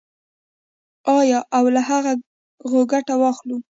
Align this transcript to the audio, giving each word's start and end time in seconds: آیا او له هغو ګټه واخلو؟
آیا 1.17 1.39
او 1.57 1.65
له 1.73 1.81
هغو 1.89 2.81
ګټه 2.91 3.13
واخلو؟ 3.21 3.57